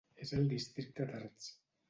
[0.23, 1.53] És al districte d'Ards.